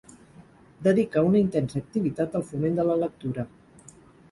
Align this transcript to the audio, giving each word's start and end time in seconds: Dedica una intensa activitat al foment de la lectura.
Dedica 0.87 1.23
una 1.27 1.41
intensa 1.41 1.79
activitat 1.83 2.39
al 2.41 2.47
foment 2.49 2.81
de 2.83 2.89
la 2.91 2.99
lectura. 3.05 3.49